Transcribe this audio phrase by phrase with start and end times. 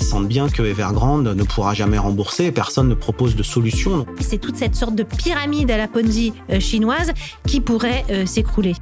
[0.00, 4.06] ils sentent bien que Evergrande ne pourra jamais rembourser et personne ne propose de solution.
[4.20, 7.12] C'est toute cette sorte de pyramide à la Ponzi euh, chinoise
[7.46, 8.74] qui pourrait euh, s'écrouler.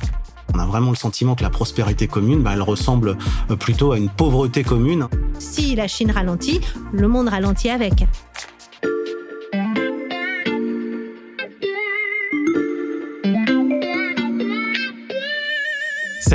[0.55, 3.19] On a vraiment le sentiment que la prospérité commune, bah, elle ressemble
[3.51, 5.09] euh, plutôt à une pauvreté commune.
[5.39, 6.61] Si la Chine ralentit,
[6.93, 8.07] le monde ralentit avec.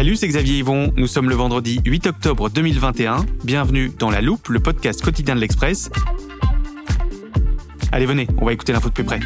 [0.03, 0.91] Salut, c'est Xavier Yvon.
[0.97, 3.25] Nous sommes le vendredi 8 octobre 2021.
[3.45, 5.89] Bienvenue dans La Loupe, le podcast quotidien de l'Express.
[7.93, 9.21] Allez, venez, on va écouter l'info de plus près.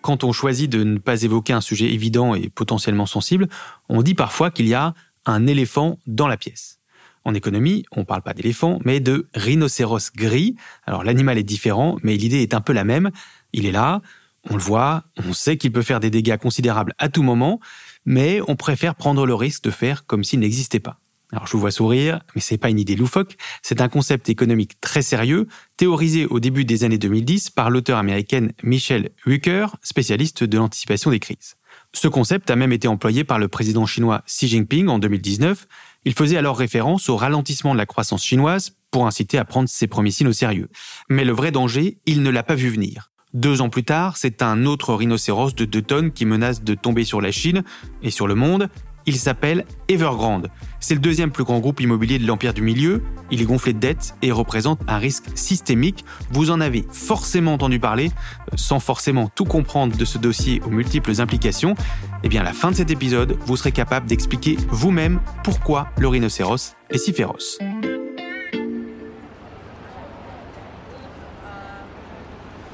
[0.00, 3.48] Quand on choisit de ne pas évoquer un sujet évident et potentiellement sensible,
[3.88, 4.94] on dit parfois qu'il y a
[5.26, 6.78] un éléphant dans la pièce.
[7.24, 10.54] En économie, on ne parle pas d'éléphant, mais de rhinocéros gris.
[10.86, 13.10] Alors l'animal est différent, mais l'idée est un peu la même.
[13.52, 14.02] Il est là,
[14.50, 17.60] on le voit, on sait qu'il peut faire des dégâts considérables à tout moment,
[18.04, 20.98] mais on préfère prendre le risque de faire comme s'il n'existait pas.
[21.32, 24.78] Alors je vous vois sourire, mais c'est pas une idée loufoque, c'est un concept économique
[24.80, 25.48] très sérieux,
[25.78, 31.20] théorisé au début des années 2010 par l'auteur américaine Michelle Wicker, spécialiste de l'anticipation des
[31.20, 31.56] crises.
[31.94, 35.66] Ce concept a même été employé par le président chinois Xi Jinping en 2019.
[36.04, 39.86] Il faisait alors référence au ralentissement de la croissance chinoise pour inciter à prendre ses
[39.86, 40.68] premiers signes au sérieux.
[41.08, 43.11] Mais le vrai danger, il ne l'a pas vu venir.
[43.34, 47.04] Deux ans plus tard, c'est un autre rhinocéros de 2 tonnes qui menace de tomber
[47.04, 47.62] sur la Chine
[48.02, 48.68] et sur le monde.
[49.06, 50.48] Il s'appelle Evergrande.
[50.80, 53.02] C'est le deuxième plus grand groupe immobilier de l'Empire du Milieu.
[53.30, 56.04] Il est gonflé de dettes et représente un risque systémique.
[56.30, 58.10] Vous en avez forcément entendu parler,
[58.52, 61.74] euh, sans forcément tout comprendre de ce dossier aux multiples implications.
[62.22, 66.06] Eh bien, à la fin de cet épisode, vous serez capable d'expliquer vous-même pourquoi le
[66.06, 67.58] rhinocéros est si féroce.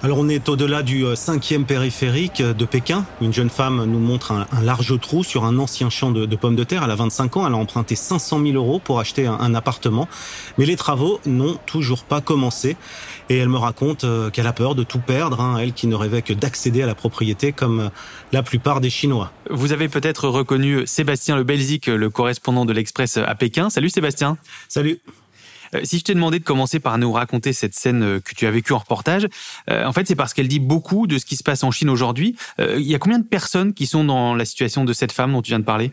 [0.01, 3.05] Alors on est au-delà du euh, cinquième périphérique de Pékin.
[3.21, 6.63] Une jeune femme nous montre un, large trou sur un ancien champ de, pommes de
[6.63, 6.85] terre.
[6.85, 10.07] Elle a 25 ans, elle a emprunté 500 000 euros pour acheter un, appartement.
[10.57, 12.77] Mais les travaux n'ont toujours pas commencé.
[13.29, 15.97] Et elle me raconte euh, qu'elle a peur de tout perdre, hein, elle qui ne
[15.97, 17.89] rêvait que d'accéder à la propriété comme euh,
[18.31, 19.33] la plupart des Chinois.
[19.51, 23.69] Vous avez peut-être reconnu Sébastien Le Belzic, le correspondant de l'Express à Pékin.
[23.69, 24.37] Salut Sébastien.
[24.69, 25.01] Salut.
[25.75, 28.47] Euh, si je t'ai demandé de commencer par nous raconter cette scène euh, que tu
[28.47, 29.27] as vécue en reportage,
[29.71, 31.91] euh, en fait, c'est parce qu'elle dit beaucoup de ce qui se passe en Chine
[31.91, 32.37] aujourd'hui.
[32.59, 35.43] Il y a combien de personnes qui sont dans la situation de cette femme dont
[35.43, 35.93] tu viens de parler?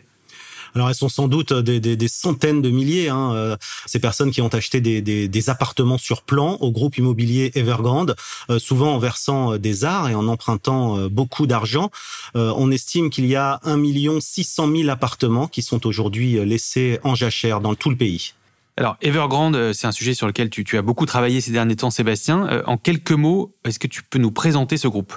[0.74, 3.08] Alors elles sont sans doute des, centaines de milliers.
[3.08, 3.56] Hein,
[3.86, 8.16] ces personnes qui ont acheté des, appartements sur plan au groupe immobilier Evergrande,
[8.58, 11.90] souvent en versant des arts et en empruntant beaucoup d'argent.
[12.34, 17.60] on estime qu'il y a 1 600 000 appartements qui sont aujourd'hui laissés en jachère
[17.60, 18.34] dans tout le pays.
[18.78, 21.90] Alors, Evergrande, euh, c'est un sujet sur lequel tu, as beaucoup travaillé ces derniers temps,
[21.90, 22.46] Sébastien.
[22.48, 25.14] Euh, en quelques mots, est-ce que tu peux nous présenter ce groupe?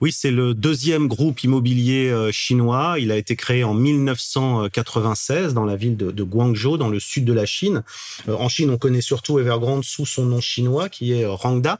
[0.00, 2.96] Oui, c'est le deuxième groupe immobilier euh, chinois.
[2.98, 7.34] Il a été créé en 1996 dans la ville de, Guangzhou, dans le sud de
[7.34, 7.82] la Chine.
[8.26, 11.78] en Chine, on connaît surtout Evergrande sous son nom chinois, qui est Rangda.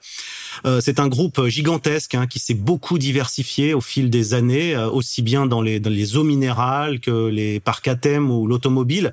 [0.80, 5.46] c'est un groupe gigantesque hein, qui s'est beaucoup diversifié au fil des années, aussi bien
[5.46, 9.10] dans les, dans les eaux minérales que les parcs à thème ou l'automobile.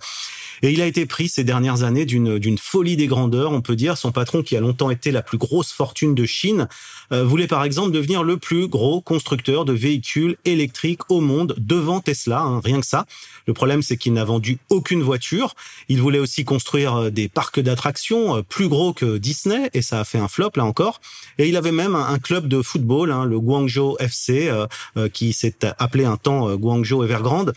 [0.64, 3.98] Et il a été pris ces dernières années d'une folie des grandeurs, on peut dire.
[3.98, 6.68] Son patron, qui a longtemps été la plus grosse fortune de Chine,
[7.12, 12.00] euh, voulait par exemple devenir le plus gros constructeur de véhicules électriques au monde devant
[12.00, 13.06] Tesla, hein, rien que ça.
[13.48, 15.56] Le problème, c'est qu'il n'a vendu aucune voiture.
[15.90, 20.00] Il voulait aussi construire euh, des parcs d'attractions euh, plus gros que Disney, et ça
[20.00, 21.02] a fait un flop là encore.
[21.38, 24.52] Et il avait même un club de football, hein, le Guangzhou FC,
[25.14, 27.54] qui s'est appelé un temps Guangzhou Evergrande,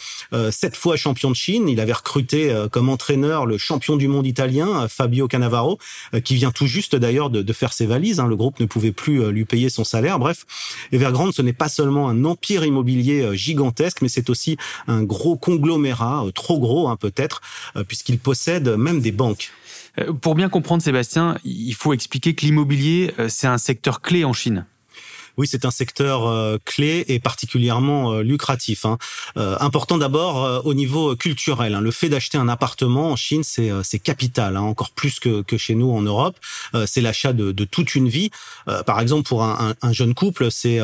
[0.50, 1.68] sept fois champion de Chine.
[1.68, 5.78] Il avait recruté comme entraîneur le champion du monde italien, Fabio Cannavaro,
[6.24, 8.20] qui vient tout juste d'ailleurs de, faire ses valises.
[8.20, 8.26] Hein.
[8.26, 10.18] Le groupe ne pouvait plus lui payer son salaire.
[10.18, 10.46] Bref,
[10.92, 14.56] Evergrande, ce n'est pas seulement un empire immobilier euh, gigantesque, mais c'est aussi
[14.86, 17.40] un gros conglomérat, euh, trop gros hein, peut-être,
[17.76, 19.50] euh, puisqu'il possède même des banques.
[20.20, 24.66] Pour bien comprendre, Sébastien, il faut expliquer que l'immobilier, c'est un secteur clé en Chine
[25.36, 28.84] oui, c'est un secteur euh, clé et particulièrement euh, lucratif.
[28.84, 28.98] Hein.
[29.36, 31.74] Euh, important d'abord au niveau culturel.
[31.74, 31.80] Hein.
[31.80, 35.56] Le fait d'acheter un appartement en Chine, c'est c'est capital, hein, encore plus que, que
[35.56, 36.36] chez nous en Europe.
[36.86, 38.30] c'est l'achat de, de, toute une vie.
[38.86, 40.78] par exemple, pour un, un, jeune couple, c'est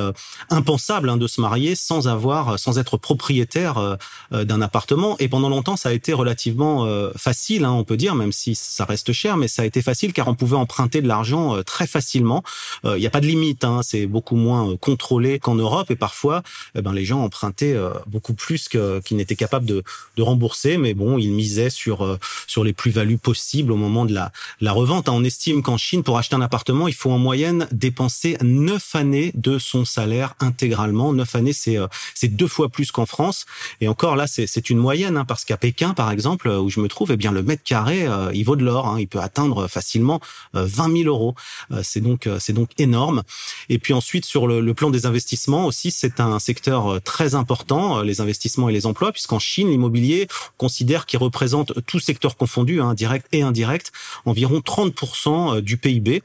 [0.49, 3.97] impensable hein, de se marier sans avoir, sans être propriétaire
[4.31, 5.17] d'un appartement.
[5.19, 6.87] Et pendant longtemps, ça a été relativement
[7.17, 10.13] facile, hein, on peut dire, même si ça reste cher, mais ça a été facile
[10.13, 12.43] car on pouvait emprunter de l'argent très facilement.
[12.85, 13.65] Il n'y a pas de limite.
[13.65, 16.43] Hein, c'est beaucoup moins contrôlé qu'en Europe et parfois,
[16.75, 17.77] eh ben, les gens empruntaient
[18.07, 19.83] beaucoup plus qu'ils n'étaient capables de,
[20.17, 20.77] de, rembourser.
[20.77, 25.09] Mais bon, ils misaient sur sur les plus-values possibles au moment de la, la revente.
[25.09, 29.33] On estime qu'en Chine, pour acheter un appartement, il faut en moyenne dépenser neuf années
[29.35, 31.13] de son salaire intégralement.
[31.13, 31.79] Neuf années, c'est
[32.15, 33.47] c'est deux fois plus qu'en France.
[33.81, 36.89] Et encore là, c'est une moyenne, hein, parce qu'à Pékin, par exemple, où je me
[36.89, 38.87] trouve, eh bien le mètre carré, il vaut de l'or.
[38.87, 39.01] Hein.
[39.01, 40.21] il peut atteindre facilement
[40.55, 41.35] 20 000 euros.
[41.83, 43.23] c'est donc c'est donc énorme.
[43.69, 48.21] Et puis ensuite, sur le, plan des investissements aussi, c'est un secteur très important, les
[48.21, 53.27] investissements et les emplois, puisqu'en Chine, l'immobilier considère qu'il représente tout secteur confondu, hein, direct
[53.33, 53.91] et indirect,
[54.27, 56.23] environ 30% du PIB.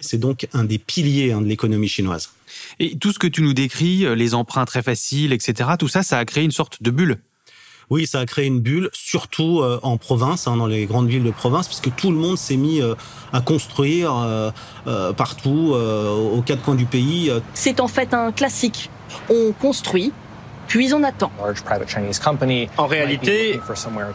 [0.00, 2.28] C'est donc un des piliers hein, de l'économie chinoise.
[2.78, 6.18] Et tout ce que tu nous décris, les emprunts très faciles, etc., tout ça, ça
[6.18, 7.16] a créé une sorte de bulle.
[7.88, 11.22] Oui, ça a créé une bulle, surtout euh, en province, hein, dans les grandes villes
[11.22, 12.94] de province, puisque tout le monde s'est mis euh,
[13.32, 17.30] à construire euh, partout, aux quatre coins du pays.
[17.54, 18.90] C'est en fait un classique.
[19.30, 20.12] On construit,
[20.66, 21.30] puis on attend.
[22.76, 23.60] En réalité,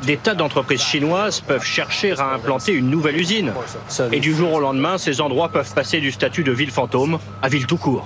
[0.05, 3.53] des tas d'entreprises chinoises peuvent chercher à implanter une nouvelle usine.
[4.11, 7.47] Et du jour au lendemain, ces endroits peuvent passer du statut de ville fantôme à
[7.47, 8.05] ville tout court.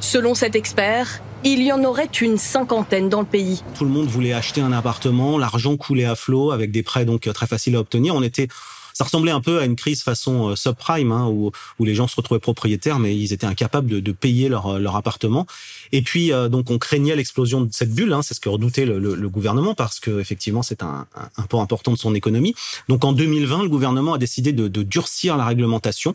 [0.00, 3.62] Selon cet expert, il y en aurait une cinquantaine dans le pays.
[3.76, 7.22] Tout le monde voulait acheter un appartement, l'argent coulait à flot avec des prêts donc
[7.32, 8.14] très faciles à obtenir.
[8.14, 8.48] On était
[9.00, 12.06] ça ressemblait un peu à une crise façon euh, subprime, hein, où, où les gens
[12.06, 15.46] se retrouvaient propriétaires, mais ils étaient incapables de, de payer leur, leur appartement.
[15.92, 18.12] Et puis, euh, donc, on craignait l'explosion de cette bulle.
[18.12, 21.30] Hein, c'est ce que redoutait le, le, le, gouvernement, parce que effectivement, c'est un, un,
[21.38, 22.54] un point important de son économie.
[22.90, 26.14] Donc, en 2020, le gouvernement a décidé de, de durcir la réglementation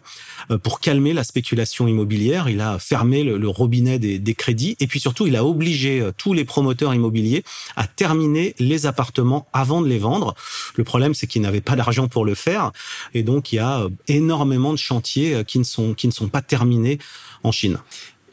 [0.52, 2.50] euh, pour calmer la spéculation immobilière.
[2.50, 6.08] Il a fermé le, le robinet des, des, crédits, et puis surtout, il a obligé
[6.20, 7.44] tous les promoteurs immobiliers
[7.76, 10.36] à terminer les appartements avant de les vendre.
[10.76, 12.72] Le problème, c'est qu'ils n'avaient pas d'argent pour le faire.
[13.14, 16.12] Et donc, il y a euh, énormément de chantiers euh, qui ne sont, qui ne
[16.12, 17.00] sont pas terminés
[17.44, 17.78] en Chine.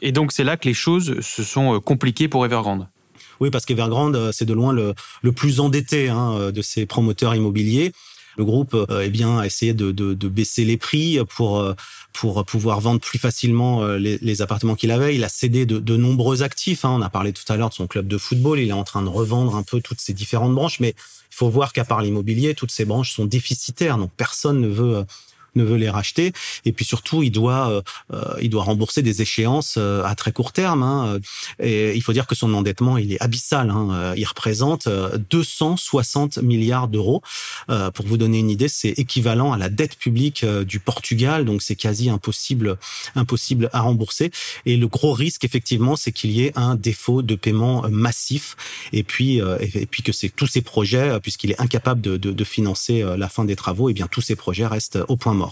[0.01, 2.87] Et donc, c'est là que les choses se sont euh, compliquées pour Evergrande.
[3.39, 7.91] Oui, parce qu'Evergrande, c'est de loin le, le plus endetté hein, de ces promoteurs immobiliers.
[8.37, 11.73] Le groupe eh bien, a essayé de, de, de, baisser les prix pour,
[12.13, 15.15] pour pouvoir vendre plus facilement les, les appartements qu'il avait.
[15.15, 16.85] Il a cédé de, de nombreux actifs.
[16.85, 16.95] Hein.
[16.97, 18.59] On a parlé tout à l'heure de son club de football.
[18.59, 20.79] Il est en train de revendre un peu toutes ces différentes branches.
[20.79, 20.95] Mais
[21.33, 24.97] il faut voir qu'à part l'immobilier, toutes ces branches sont déficitaires, donc personne ne veut
[24.97, 25.03] euh,
[25.55, 26.33] ne veut les racheter.
[26.65, 27.81] Et puis surtout, il doit, euh,
[28.13, 30.83] euh, il doit rembourser des échéances euh, à très court terme.
[30.83, 31.19] Hein.
[31.59, 33.69] Et il faut dire que son endettement, il est abyssal.
[33.69, 34.13] Hein.
[34.15, 37.21] Il représente 260 milliards d'euros.
[37.93, 41.45] pour vous donner une idée, c'est équivalent à la dette publique du Portugal.
[41.45, 42.77] Donc c'est quasi impossible,
[43.15, 44.31] impossible à rembourser.
[44.65, 48.55] Et le gros risque, effectivement, c'est qu'il y ait un défaut de paiement massif.
[48.91, 52.43] Et puis, et puis que c'est tous ces projets, puisqu'il est incapable de, de, de
[52.43, 55.42] financer la fin des travaux, et eh bien tous ces projets restent au point mort.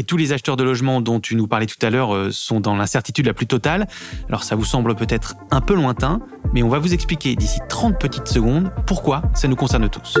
[0.00, 2.58] Et tous les acheteurs de logements dont tu nous parlais tout à l'heure euh, sont
[2.58, 3.86] dans l'incertitude la plus totale.
[4.28, 6.20] Alors ça vous semble peut-être un peu lointain,
[6.54, 10.16] mais on va vous expliquer d'ici 30 petites secondes pourquoi ça nous concerne tous.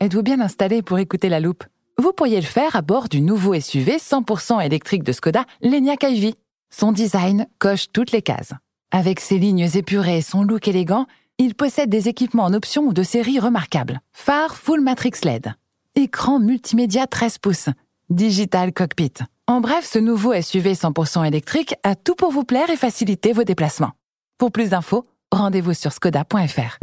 [0.00, 1.64] Êtes-vous bien installé pour écouter la loupe?
[1.98, 6.32] Vous pourriez le faire à bord du nouveau SUV 100% électrique de Skoda, l'Enyaq iV.
[6.70, 8.54] Son design coche toutes les cases.
[8.92, 11.06] Avec ses lignes épurées et son look élégant,
[11.36, 14.00] il possède des équipements en option ou de série remarquables.
[14.14, 15.52] Phare Full Matrix LED.
[15.98, 17.70] Écran multimédia 13 pouces.
[18.10, 19.14] Digital Cockpit.
[19.46, 23.44] En bref, ce nouveau SUV 100% électrique a tout pour vous plaire et faciliter vos
[23.44, 23.92] déplacements.
[24.36, 26.78] Pour plus d'infos, rendez-vous sur skoda.fr.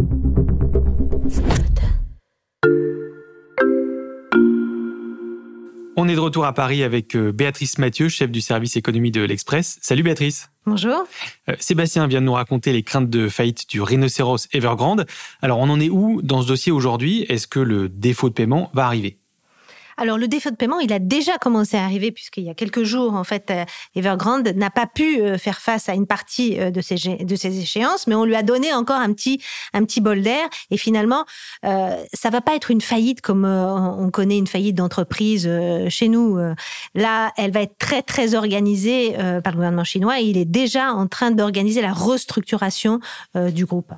[5.96, 9.22] On est de retour à Paris avec euh, Béatrice Mathieu, chef du service économie de
[9.22, 9.78] l'Express.
[9.82, 10.50] Salut Béatrice.
[10.66, 11.04] Bonjour.
[11.50, 15.06] Euh, Sébastien vient de nous raconter les craintes de faillite du rhinocéros Evergrande.
[15.44, 17.28] Alors on en est où dans ce dossier aujourd'hui?
[17.30, 19.20] Est-ce que le défaut de paiement va arriver?
[19.98, 22.84] Alors le défaut de paiement, il a déjà commencé à arriver puisqu'il y a quelques
[22.84, 26.72] jours, en fait, euh, Evergrande n'a pas pu euh, faire face à une partie euh,
[26.72, 29.42] de ces de ces échéances, mais on lui a donné encore un petit
[29.74, 31.26] un petit bol d'air et finalement,
[31.66, 35.50] euh, ça va pas être une faillite comme on connaît une faillite d'entreprise
[35.90, 36.38] chez nous.
[36.96, 40.94] Là, elle va être très très organisée par le gouvernement chinois et il est déjà
[40.94, 43.00] en train d'organiser la restructuration
[43.36, 43.92] du groupe.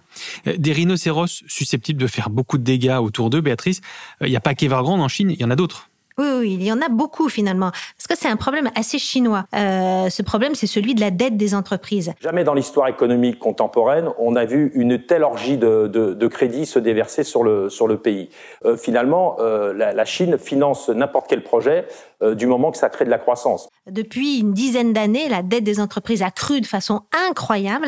[0.45, 3.81] Des rhinocéros susceptibles de faire beaucoup de dégâts autour d'eux, Béatrice.
[4.21, 5.84] Il n'y a pas qu'Evergrande en Chine, il y en a d'autres.
[6.17, 7.71] Oui, oui, il y en a beaucoup finalement.
[7.71, 9.45] Parce que c'est un problème assez chinois.
[9.53, 12.13] Euh, ce problème, c'est celui de la dette des entreprises.
[12.21, 16.65] Jamais dans l'histoire économique contemporaine, on a vu une telle orgie de, de, de crédits
[16.65, 18.29] se déverser sur le, sur le pays.
[18.63, 21.87] Euh, finalement, euh, la, la, Chine finance n'importe quel projet
[22.21, 23.67] du moment que ça crée de la croissance.
[23.87, 27.87] Depuis une dizaine d'années, la dette des entreprises a cru de façon incroyable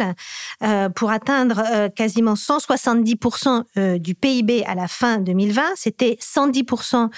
[0.95, 5.61] pour atteindre quasiment 170% du PIB à la fin 2020.
[5.75, 7.09] C'était 110%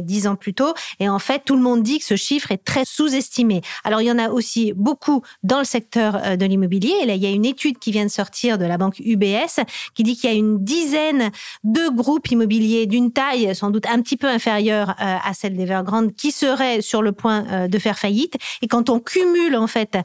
[0.00, 0.72] dix ans ans plus tôt.
[0.98, 3.60] Et en fait, tout le monde dit que ce chiffre est très sous-estimé.
[3.84, 6.94] Alors, il y en a aussi beaucoup dans le secteur de l'immobilier.
[7.02, 9.60] Et là, il y a une étude qui vient de sortir de la banque UBS
[9.94, 11.30] qui dit qu'il y a une dizaine
[11.64, 16.32] de groupes immobiliers d'une taille sans doute un petit peu inférieure à celle d'Evergrande qui
[16.32, 18.36] seraient sur le point de faire faillite.
[18.62, 19.98] Et quand on cumule en fait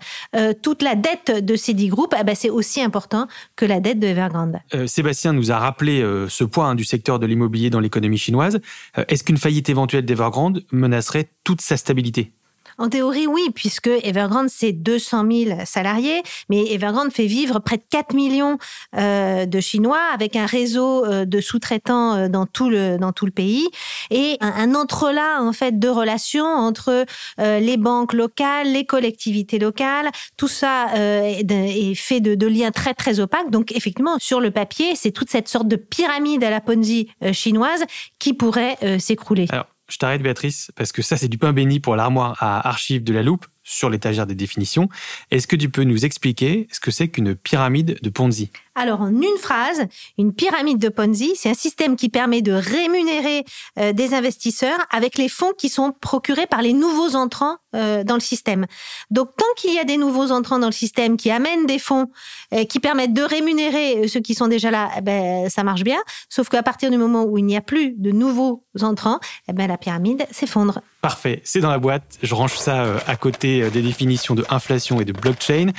[0.61, 3.99] toute la dette de ces dix groupes, eh ben, c'est aussi important que la dette
[3.99, 4.57] de Evergrande.
[4.73, 8.17] Euh, Sébastien nous a rappelé euh, ce point hein, du secteur de l'immobilier dans l'économie
[8.17, 8.59] chinoise.
[8.97, 12.31] Euh, est-ce qu'une faillite éventuelle d'Evergrande menacerait toute sa stabilité
[12.77, 17.83] en théorie, oui, puisque Evergrande, c'est 200 000 salariés, mais Evergrande fait vivre près de
[17.89, 18.57] 4 millions
[18.97, 23.25] euh, de Chinois avec un réseau euh, de sous-traitants euh, dans tout le dans tout
[23.25, 23.67] le pays
[24.11, 27.05] et un, un entrelac en fait de relations entre
[27.37, 30.09] les banques locales, les collectivités locales.
[30.37, 33.49] Tout ça est, fait de, de, liens très très opaques.
[33.51, 37.83] Donc effectivement, sur le papier, c'est toute cette sorte de pyramide à la Ponzi chinoise
[38.19, 39.47] qui pourrait s'écrouler.
[39.87, 43.13] Je t'arrête Béatrice, parce que ça c'est du pain béni pour l'armoire à archives de
[43.13, 44.89] la loupe sur l'étagère des définitions.
[45.31, 48.51] Est-ce que tu peux nous expliquer ce que c'est qu'une pyramide de Ponzi?
[48.77, 49.85] Alors, en une phrase,
[50.17, 53.45] une pyramide de Ponzi, c'est un système qui permet de rémunérer
[53.79, 58.15] euh, des investisseurs avec les fonds qui sont procurés par les nouveaux entrants euh, dans
[58.15, 58.65] le système.
[59.11, 62.11] Donc, tant qu'il y a des nouveaux entrants dans le système qui amènent des fonds
[62.53, 66.01] euh, qui permettent de rémunérer ceux qui sont déjà là, eh ben, ça marche bien.
[66.27, 69.67] Sauf qu'à partir du moment où il n'y a plus de nouveaux entrants, eh ben,
[69.67, 70.81] la pyramide s'effondre.
[71.01, 72.17] Parfait, c'est dans la boîte.
[72.21, 75.71] Je range ça à côté des définitions de inflation et de blockchain.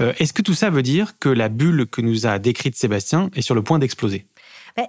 [0.00, 3.30] Euh, est-ce que tout ça veut dire que la bulle que nous a décrite Sébastien
[3.34, 4.26] est sur le point d'exploser?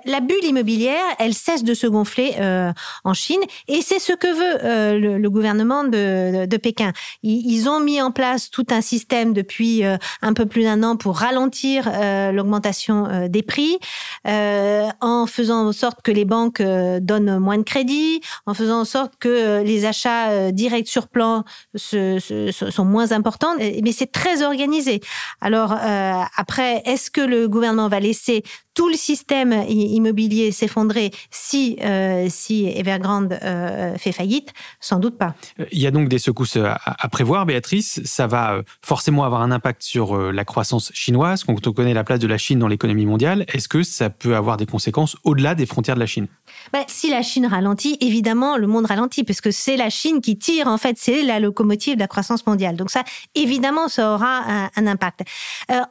[0.05, 2.71] La bulle immobilière, elle cesse de se gonfler euh,
[3.03, 6.91] en Chine et c'est ce que veut euh, le, gouvernement de, de, Pékin.
[7.23, 10.95] Ils, ont mis en place tout un système depuis euh, un peu plus d'un an
[10.95, 11.89] pour ralentir
[12.31, 13.77] l'augmentation des prix,
[14.25, 19.13] en faisant en sorte que les banques donnent moins de crédit, en faisant en sorte
[19.19, 21.43] que les achats directs sur plan
[21.75, 23.55] se, sont moins importants.
[23.57, 25.01] Mais c'est très organisé.
[25.41, 28.43] Alors après, est-ce que le gouvernement va laisser
[28.75, 35.33] tout le système immobilier s'effondrer si, euh, si Evergrande euh, fait faillite Sans doute pas.
[35.71, 38.01] Il y a donc des secousses à, prévoir, Béatrice.
[38.03, 41.45] Ça va euh, forcément avoir un impact sur la croissance chinoise.
[41.45, 44.35] Quand on connaît la place de la Chine dans l'économie mondiale, est-ce que ça peut
[44.35, 46.27] avoir des conséquences au-delà des frontières de la Chine?
[46.73, 50.37] Bah, Si la Chine ralentit, évidemment, le monde ralentit, parce que c'est la Chine qui
[50.37, 52.75] tire, en fait, c'est la locomotive de la croissance mondiale.
[52.75, 53.03] Donc ça,
[53.35, 55.21] évidemment, ça aura un, un impact.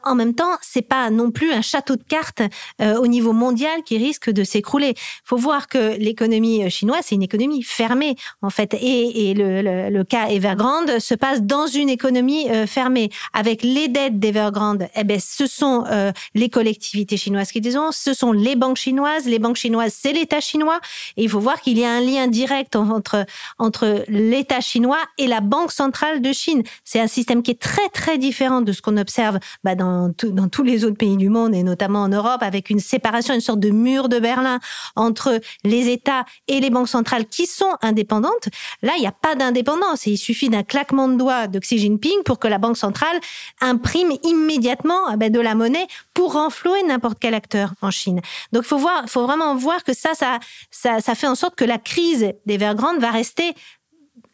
[0.03, 2.43] en même temps, c'est pas non plus un château de cartes
[2.81, 4.95] au niveau mondial qui risque de s'écrouler.
[5.25, 8.75] faut voir que l'économie euh, chinoise, c'est une économie fermée, en fait.
[8.75, 13.11] Et, et le, le, cas Evergrande se passe dans une économie euh, fermée.
[13.33, 17.93] Avec les dettes d'Evergrande, eh ben, ce sont euh, les collectivités chinoises qui les ont,
[17.93, 19.27] ce sont les banques chinoises.
[19.27, 20.81] Les banques chinoises, c'est l'État chinois.
[21.17, 23.25] Et il faut voir qu'il y a un lien direct entre,
[23.59, 26.63] entre l'État chinois et la Banque centrale de Chine.
[26.85, 30.49] C'est un système qui est très, très différent de ce qu'on observe bah, dans, dans
[30.49, 33.61] tous les autres pays du monde, et notamment en Europe, avec une séparation, une sorte
[33.61, 34.61] de mur de Berlin
[34.97, 38.49] entre les États et les banques centrales qui sont indépendantes.
[38.83, 40.07] Là, il n'y a pas d'indépendance.
[40.07, 43.19] Il suffit d'un claquement de doigts de Xi Jinping pour que la banque centrale
[43.61, 48.21] imprime immédiatement eh ben, de la monnaie pour renflouer n'importe quel acteur en Chine.
[48.53, 50.39] Donc, faut voir, faut vraiment voir que ça, ça,
[50.71, 53.55] ça, fait en sorte que la crise des Vergrandes va rester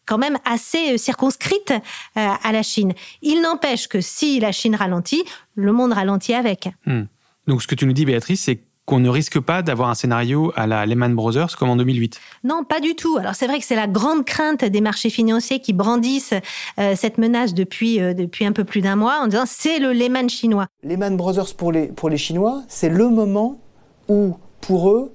[0.06, 1.80] quand même assez euh, circonscrite euh,
[2.14, 2.94] à la Chine.
[3.22, 5.22] Il n'empêche que si la Chine ralentit,
[5.54, 6.68] le monde ralentit avec.
[6.84, 7.04] Hmm.
[7.46, 10.52] Donc, ce que tu nous dis, Béatrice, c'est qu'on ne risque pas d'avoir un scénario
[10.56, 13.18] à la Lehman Brothers comme en 2008 Non, pas du tout.
[13.18, 16.34] Alors c'est vrai que c'est la grande crainte des marchés financiers qui brandissent
[16.78, 19.92] euh, cette menace depuis, euh, depuis un peu plus d'un mois en disant c'est le
[19.92, 20.66] Lehman chinois.
[20.82, 23.60] Lehman Brothers pour les, pour les Chinois, c'est le moment
[24.08, 25.12] où pour eux,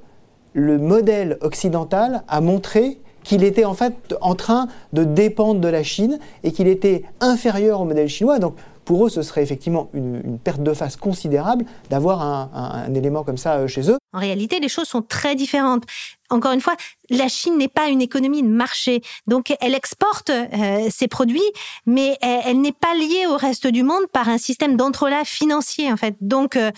[0.53, 5.83] le modèle occidental a montré qu'il était en fait en train de dépendre de la
[5.83, 8.39] Chine et qu'il était inférieur au modèle chinois.
[8.39, 13.37] Donc pour eux, ce serait effectivement une, perte de face considérable d'avoir un, élément comme
[13.37, 13.97] ça euh, chez eux.
[14.13, 15.83] En réalité, les choses sont très différentes.
[16.29, 16.75] Encore une fois,
[17.09, 21.39] la Chine n'est pas une économie de marché, donc elle exporte euh, ses produits,
[21.85, 25.97] mais elle, n'est pas liée au reste du monde par un système d'entrelac financier en
[25.97, 26.15] fait.
[26.21, 26.71] Donc euh,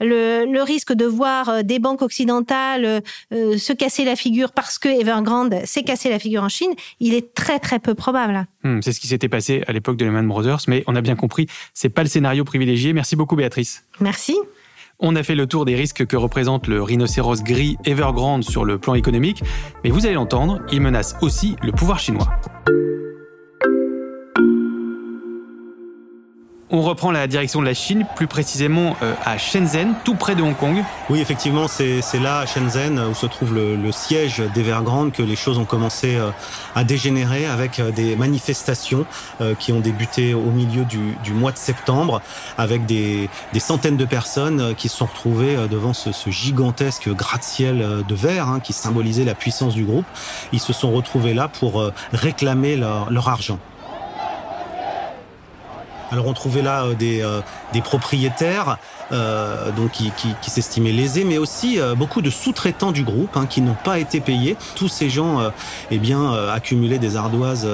[0.00, 5.82] le, risque de voir des banques occidentales se casser la figure parce que Evergrande s'est
[5.82, 8.46] cassé la figure en Chine, il est très très peu probable.
[8.62, 11.16] Hmm, c'est ce qui s'était passé à l'époque de Lehman Brothers, mais on a bien
[11.16, 12.94] compris, c'est pas le scénario privilégié.
[12.94, 13.84] Merci beaucoup Béatrice.
[14.00, 14.38] Merci.
[15.06, 18.78] On a fait le tour des risques que représente le rhinocéros gris Evergrande sur le
[18.78, 19.42] plan économique,
[19.84, 22.26] mais vous allez l'entendre, il menace aussi le pouvoir chinois.
[26.74, 30.42] On reprend la direction de la Chine, plus précisément euh, à Shenzhen, tout près de
[30.42, 30.82] Hong Kong.
[31.08, 35.58] Oui, effectivement, c'est là à Shenzhen où se trouve le, siège d'Evergrande que les choses
[35.58, 36.30] ont commencé euh,
[36.74, 39.06] à dégénérer avec euh, des manifestations
[39.58, 42.20] qui ont débuté au milieu du, mois de septembre
[42.58, 43.28] avec des,
[43.58, 48.72] centaines de personnes qui se sont retrouvées devant ce, gigantesque gratte-ciel de verre hein, qui
[48.72, 50.06] symbolisait la puissance du groupe.
[50.52, 53.58] Ils se sont retrouvés là pour réclamer leur argent.
[56.10, 57.40] Alors on trouvait là euh, des, euh,
[57.72, 58.78] des propriétaires
[59.12, 63.46] euh, donc qui, qui, qui s'estimaient lésés, mais aussi beaucoup de sous-traitants du groupe hein,
[63.46, 64.56] qui n'ont pas été payés.
[64.74, 65.40] Tous ces gens
[65.90, 67.68] eh bien accumulaient des ardoises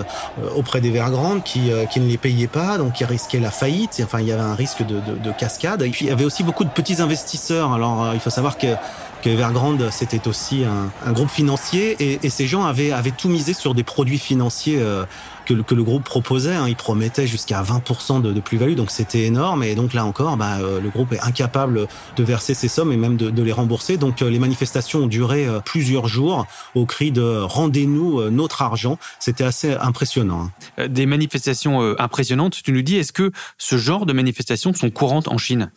[0.57, 4.01] auprès des Vergrandes qui, qui ne les payaient pas, donc qui risquaient la faillite.
[4.05, 5.83] Enfin, il y avait un risque de, de, de cascade.
[5.83, 7.73] Et puis il y avait aussi beaucoup de petits investisseurs.
[7.73, 8.75] Alors il faut savoir que
[9.23, 13.29] que Evergrande, c'était aussi un, un, groupe financier et, et, ces gens avaient, avaient tout
[13.29, 15.05] misé sur des produits financiers euh,
[15.47, 16.55] que, que, le groupe proposait.
[16.55, 16.67] Hein.
[16.69, 19.63] Ils promettaient jusqu'à 20% de, de plus-value, donc c'était énorme.
[19.63, 21.87] Et donc là encore, bah, euh, le groupe est incapable
[22.17, 23.97] de verser ces sommes et même de, de les rembourser.
[23.97, 28.99] Donc euh, les manifestations ont duré plusieurs jours au cri de rendez-nous notre argent.
[29.19, 30.51] C'était assez impressionnant.
[30.79, 30.89] Hein.
[30.89, 35.39] Des manifestations impressionnantes, tu nous dis, est-ce que ce genre de manifestations sont courantes en
[35.39, 35.71] Chine?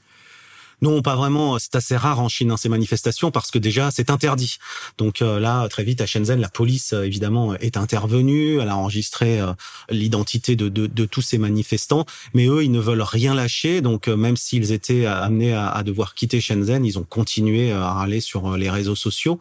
[0.84, 1.58] Non, pas vraiment.
[1.60, 4.58] C'est assez rare en Chine hein, ces manifestations parce que déjà c'est interdit.
[4.98, 8.60] Donc euh, là, très vite à Shenzhen, la police euh, évidemment est intervenue.
[8.60, 9.54] Elle a enregistré euh,
[9.90, 13.80] l'identité de, tous ces manifestants, mais eux, ils ne veulent rien lâcher.
[13.80, 18.58] Donc même s'ils étaient amenés à, devoir quitter Shenzhen, ils ont continué à aller sur
[18.58, 19.40] les réseaux sociaux.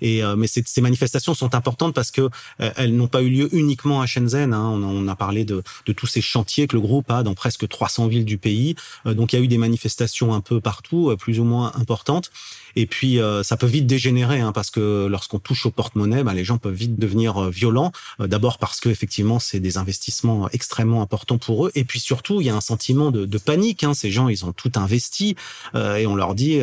[0.00, 2.28] Et mais ces, manifestations sont importantes parce que
[2.58, 4.52] elles n'ont pas eu lieu uniquement à Shenzhen.
[4.52, 4.68] Hein.
[4.74, 7.68] On, on, a parlé de, de, tous ces chantiers que le groupe a dans presque
[7.68, 8.74] 300 villes du pays.
[9.04, 12.30] donc il y a eu des manifestations un peu partout euh, plus ou moins importantes.
[12.76, 16.34] Et puis euh, ça peut vite dégénérer hein, parce que lorsqu'on touche au porte-monnaie, bah,
[16.34, 17.92] les gens peuvent vite devenir euh, violents.
[18.18, 21.72] D'abord parce que effectivement c'est des investissements extrêmement importants pour eux.
[21.74, 23.84] Et puis surtout il y a un sentiment de, de panique.
[23.84, 23.94] Hein.
[23.94, 25.36] Ces gens ils ont tout investi
[25.74, 26.60] et on leur dit,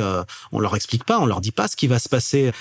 [0.51, 2.51] on leur explique pas, on leur dit pas ce qui va se passer.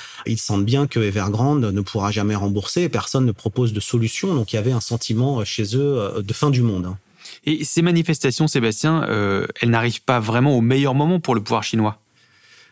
[0.66, 2.90] Bien que Evergrande ne pourra jamais rembourser.
[2.90, 4.34] Personne ne propose de solution.
[4.34, 6.84] Donc il y avait un sentiment chez eux de fin du monde.
[6.84, 6.98] Hein.
[7.44, 11.62] Et ces manifestations, Sébastien, euh, elles n'arrivent pas vraiment au meilleur moment pour le pouvoir
[11.62, 11.98] chinois?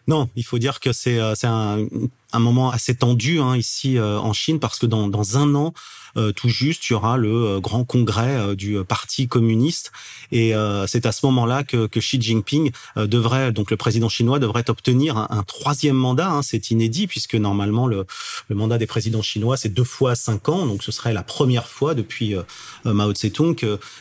[0.07, 1.87] Non, il faut dire que c'est euh, un,
[2.33, 5.73] un moment assez tendu hein, ici euh, en Chine parce que dans, dans un an,
[5.73, 6.04] euh,
[6.37, 9.93] tout juste, il y aura le euh, grand congrès du Parti communiste
[10.33, 10.53] et
[10.87, 15.17] c'est à ce moment-là que, que, Xi Jinping devrait, donc le président chinois, devrait obtenir
[15.17, 16.29] un, troisième mandat.
[16.29, 18.07] Hein, c'est inédit puisque normalement le,
[18.49, 21.69] le, mandat des présidents chinois c'est deux fois cinq ans, donc ce serait la première
[21.69, 22.35] fois depuis
[22.85, 23.55] Mao Tse-tung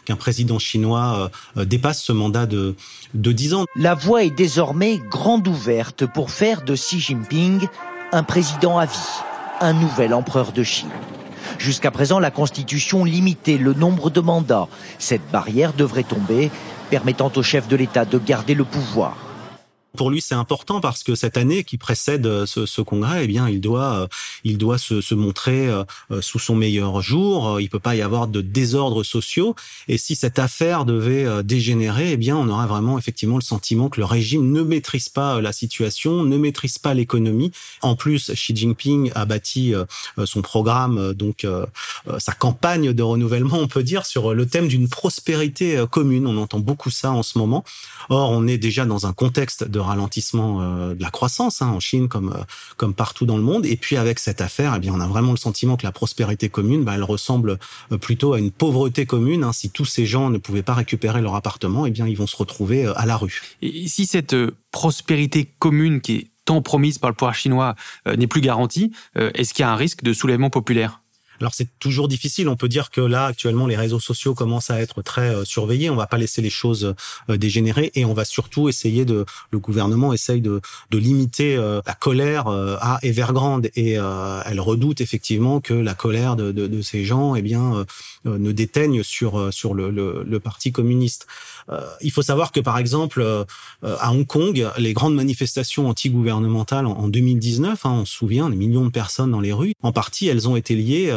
[0.05, 2.75] qu'un président chinois dépasse ce mandat de,
[3.13, 3.65] de 10 ans.
[3.75, 7.67] La voie est désormais grande ouverte pour faire de Xi Jinping
[8.11, 8.91] un président à vie,
[9.59, 10.89] un nouvel empereur de Chine.
[11.57, 14.67] Jusqu'à présent, la Constitution limitait le nombre de mandats.
[14.99, 16.51] Cette barrière devrait tomber,
[16.89, 19.22] permettant au chef de l'État de garder le pouvoir.
[19.95, 23.27] Pour lui, c'est important parce que cette année qui précède euh, ce, ce congrès, eh
[23.27, 24.07] bien, il doit, euh,
[24.43, 25.83] il doit se, se, montrer euh,
[26.19, 27.61] sous son meilleur jour.
[27.61, 29.55] Il peut pas y avoir de désordres sociaux.
[29.87, 33.99] Et si cette affaire devait dégénérer, eh bien, on aura vraiment effectivement le sentiment que
[33.99, 37.51] le régime ne maîtrise pas la situation, ne maîtrise pas l'économie.
[37.83, 39.73] En plus, Xi Jinping a bâti
[40.25, 41.45] son programme, donc
[42.17, 46.25] sa campagne de renouvellement, on peut dire, sur le thème d'une prospérité commune.
[46.25, 47.63] On entend beaucoup ça en ce moment.
[48.09, 51.79] Or, on est déjà dans un contexte de ralentissement euh, de la croissance hein, en
[51.79, 52.43] Chine comme euh,
[52.77, 53.65] comme partout dans le monde.
[53.65, 56.49] Et puis avec cette affaire, eh bien on a vraiment le sentiment que la prospérité
[56.49, 57.59] commune, bah, elle ressemble
[57.91, 59.43] euh, plutôt à une pauvreté commune.
[59.43, 59.53] Hein.
[59.53, 62.37] Si tous ces gens ne pouvaient pas récupérer leur appartement, eh bien ils vont se
[62.37, 63.41] retrouver à la rue.
[63.61, 64.35] Et si cette
[64.71, 69.63] prospérité commune qui est tant promise par le pouvoir chinois n'est plus garantie, est-ce qu'il
[69.63, 71.02] y a un risque de soulèvement populaire?
[71.39, 72.47] Alors c'est toujours difficile.
[72.47, 75.89] On peut dire que là actuellement les réseaux sociaux commencent à être très euh, surveillés.
[75.89, 76.95] On va pas laisser les choses
[77.29, 79.25] euh, dégénérer et on va surtout essayer de.
[79.51, 85.59] Le gouvernement essaye de, de limiter euh, la colère à Evergrande et elle redoute effectivement
[85.61, 87.85] que la colère de, de, de ces gens, eh bien,
[88.25, 91.27] ne déteigne sur sur le, le, le parti communiste.
[92.01, 93.45] il faut savoir que par exemple
[93.83, 98.85] à Hong Kong, les grandes manifestations anti-gouvernementales en, 2019, hein, on se souvient, des millions
[98.85, 101.11] de personnes dans les rues, en partie elles ont été liées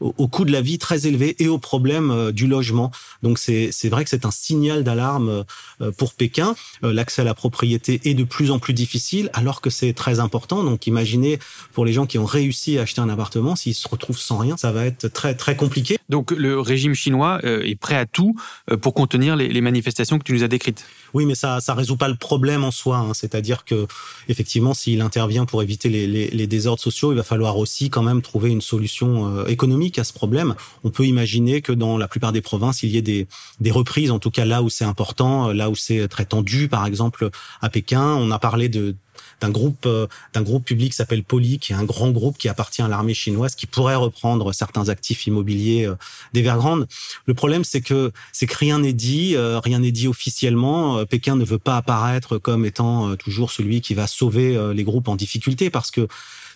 [0.00, 2.90] au, coût de la vie très élevé et au problème euh, du logement.
[3.22, 5.44] Donc c'est vrai que c'est un signal d'alarme
[5.80, 6.54] euh, pour Pékin.
[6.84, 10.20] Euh, l'accès à la propriété est de plus en plus difficile alors que c'est très
[10.20, 10.64] important.
[10.64, 11.38] Donc imaginez
[11.72, 14.56] pour les gens qui ont réussi à acheter un appartement, s'ils se retrouvent sans rien,
[14.56, 15.98] ça va être très très compliqué.
[16.08, 18.34] Donc le régime chinois est prêt à tout
[18.80, 20.84] pour contenir les, les manifestations que tu nous as décrites.
[21.14, 22.98] Oui, mais ça ça résout pas le problème en soi.
[22.98, 23.14] Hein.
[23.14, 23.86] C'est-à-dire que
[24.28, 28.02] effectivement, s'il intervient pour éviter les, les, les, désordres sociaux, il va falloir aussi quand
[28.02, 30.54] même trouver une solution économique à ce problème.
[30.84, 33.26] On peut imaginer que dans la plupart des provinces, il y ait des,
[33.60, 36.86] des reprises, en tout cas là où c'est important, là où c'est très tendu, par
[36.86, 38.02] exemple à Pékin.
[38.02, 38.94] On a parlé de
[39.40, 42.82] d'un groupe euh, d'un groupe public s'appelle Poly, qui est un grand groupe qui appartient
[42.82, 45.94] à l'armée chinoise, qui pourrait reprendre certains actifs immobiliers euh,
[46.32, 46.86] d'Evergrande.
[47.26, 51.04] Le problème, c'est que c'est que rien n'est dit, euh, rien n'est dit officiellement.
[51.06, 55.16] Pékin ne veut pas apparaître comme étant toujours celui qui va sauver les groupes en
[55.16, 56.06] difficulté, parce que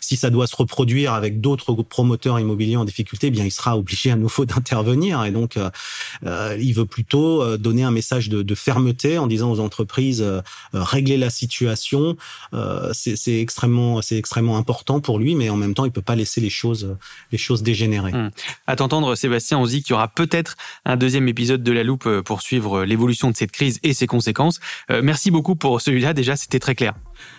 [0.05, 3.77] si ça doit se reproduire avec d'autres promoteurs immobiliers en difficulté, eh bien il sera
[3.77, 5.25] obligé à nouveau d'intervenir.
[5.25, 5.71] Et donc, euh,
[6.25, 10.23] euh, il veut plutôt euh, donner un message de, de fermeté en disant aux entreprises
[10.23, 10.41] euh,
[10.73, 12.17] régler la situation.
[12.93, 16.41] c'est extrêmement, c'est extrêmement important pour lui, mais en même temps, il peut pas laisser
[16.41, 16.97] les choses,
[17.33, 18.13] les choses dégénérer.
[18.13, 18.31] Hum.
[18.67, 21.83] À t'entendre, Sébastien, on se dit qu'il y aura peut-être un deuxième épisode de la
[21.83, 24.61] loupe pour suivre l'évolution de cette crise et ses conséquences.
[25.03, 26.13] merci beaucoup pour celui-là.
[26.13, 26.95] Déjà, c'était très clair.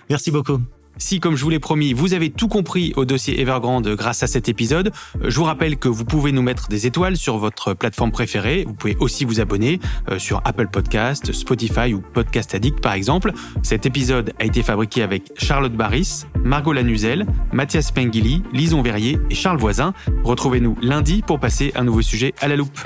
[0.09, 0.61] Merci beaucoup.
[0.97, 4.27] Si, comme je vous l'ai promis, vous avez tout compris au dossier Evergrande grâce à
[4.27, 7.73] cet épisode, euh, je vous rappelle que vous pouvez nous mettre des étoiles sur votre
[7.73, 8.63] plateforme préférée.
[8.65, 9.79] Vous pouvez aussi vous abonner
[10.09, 13.31] euh, sur Apple Podcast, Spotify ou Podcast Addict par exemple.
[13.63, 19.35] Cet épisode a été fabriqué avec Charlotte Barris, Margot Lanuzel, Mathias Pengili, Lison Verrier et
[19.35, 19.93] Charles Voisin.
[20.23, 22.79] Retrouvez-nous lundi pour passer un nouveau sujet à la loupe.